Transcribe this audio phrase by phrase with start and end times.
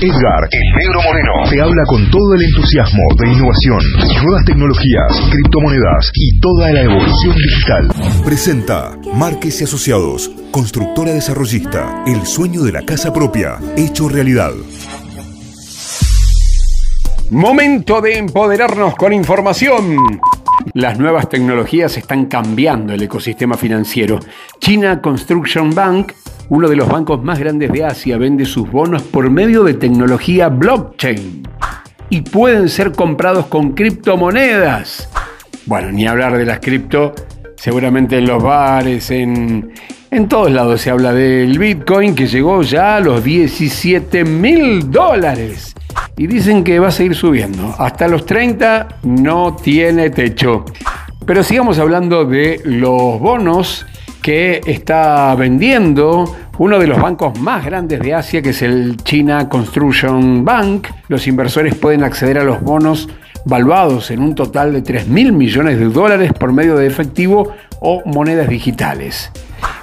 [0.00, 3.78] Edgar, el negro moreno, te habla con todo el entusiasmo de innovación,
[4.24, 7.88] nuevas tecnologías, criptomonedas y toda la evolución digital.
[8.24, 14.52] Presenta Márquez y Asociados, constructora desarrollista, el sueño de la casa propia, hecho realidad.
[17.30, 19.96] Momento de empoderarnos con información.
[20.74, 24.20] Las nuevas tecnologías están cambiando el ecosistema financiero.
[24.60, 26.12] China Construction Bank,
[26.48, 30.48] uno de los bancos más grandes de Asia, vende sus bonos por medio de tecnología
[30.48, 31.42] blockchain
[32.08, 35.08] y pueden ser comprados con criptomonedas.
[35.66, 37.14] Bueno, ni hablar de las cripto,
[37.56, 39.72] seguramente en los bares, en,
[40.10, 45.74] en todos lados se habla del Bitcoin que llegó ya a los 17 mil dólares
[46.16, 47.74] y dicen que va a seguir subiendo.
[47.78, 50.64] Hasta los 30 no tiene techo.
[51.26, 53.84] Pero sigamos hablando de los bonos
[54.26, 56.24] que está vendiendo
[56.58, 60.88] uno de los bancos más grandes de Asia, que es el China Construction Bank.
[61.06, 63.08] Los inversores pueden acceder a los bonos
[63.44, 68.02] valuados en un total de 3 mil millones de dólares por medio de efectivo o
[68.04, 69.30] monedas digitales.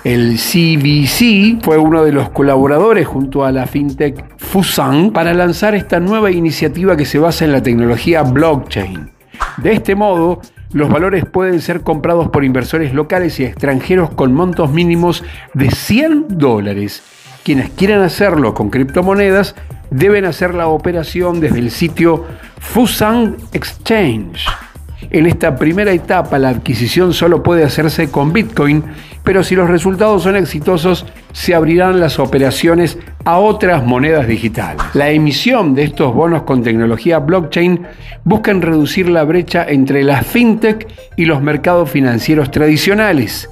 [0.03, 6.01] El CBC fue uno de los colaboradores junto a la fintech Fusan para lanzar esta
[6.01, 9.09] nueva iniciativa que se basa en la tecnología blockchain.
[9.55, 10.41] De este modo,
[10.73, 16.37] los valores pueden ser comprados por inversores locales y extranjeros con montos mínimos de 100
[16.37, 17.03] dólares.
[17.43, 19.55] Quienes quieran hacerlo con criptomonedas
[19.91, 22.25] deben hacer la operación desde el sitio
[22.59, 24.47] Fusan Exchange.
[25.13, 28.83] En esta primera etapa la adquisición solo puede hacerse con Bitcoin,
[29.23, 34.81] pero si los resultados son exitosos, se abrirán las operaciones a otras monedas digitales.
[34.95, 37.85] La emisión de estos bonos con tecnología blockchain
[38.23, 43.47] buscan reducir la brecha entre la fintech y los mercados financieros tradicionales.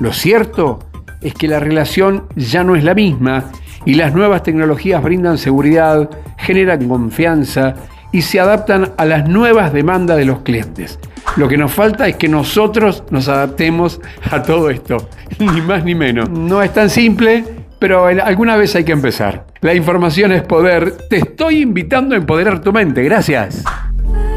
[0.00, 0.80] Lo cierto
[1.20, 3.52] es que la relación ya no es la misma
[3.84, 7.76] y las nuevas tecnologías brindan seguridad, generan confianza
[8.14, 11.00] y se adaptan a las nuevas demandas de los clientes.
[11.36, 15.08] Lo que nos falta es que nosotros nos adaptemos a todo esto,
[15.40, 16.30] ni más ni menos.
[16.30, 17.44] No es tan simple,
[17.80, 19.46] pero alguna vez hay que empezar.
[19.62, 20.92] La información es poder.
[21.10, 23.02] Te estoy invitando a empoderar tu mente.
[23.02, 23.64] Gracias.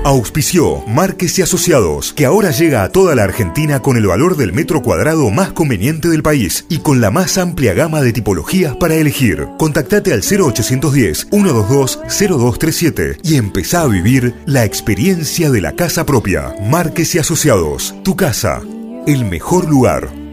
[0.07, 4.53] Auspició Márquez y Asociados, que ahora llega a toda la Argentina con el valor del
[4.53, 8.95] metro cuadrado más conveniente del país y con la más amplia gama de tipologías para
[8.95, 9.45] elegir.
[9.57, 16.55] Contactate al 0810-122-0237 y empezá a vivir la experiencia de la casa propia.
[16.61, 18.61] Márquez y Asociados, tu casa,
[19.07, 20.26] el mejor lugar.